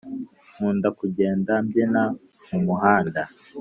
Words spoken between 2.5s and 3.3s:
muhanda